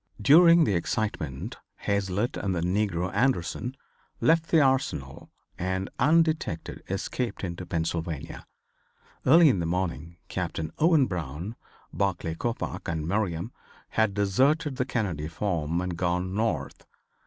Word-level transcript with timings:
During 0.19 0.63
the 0.63 0.73
excitement 0.73 1.57
Hazlitt 1.75 2.35
and 2.35 2.55
the 2.55 2.61
negro 2.61 3.13
Anderson 3.13 3.77
left 4.19 4.47
the 4.49 4.59
Arsenal 4.59 5.29
and, 5.59 5.91
undetected, 5.99 6.81
escaped 6.89 7.43
into 7.43 7.67
Pennsylvania. 7.67 8.47
Early 9.27 9.47
in 9.47 9.59
the 9.59 9.67
morning 9.67 10.17
Captain 10.27 10.71
Owen 10.79 11.05
Brown, 11.05 11.55
Barclay 11.93 12.33
Coppoc 12.33 12.87
and 12.87 13.07
Merriam 13.07 13.51
had 13.89 14.15
deserted 14.15 14.77
the 14.77 14.85
Kennedy 14.85 15.27
farm 15.27 15.79
and 15.81 15.95
gone 15.95 16.33
north. 16.33 16.83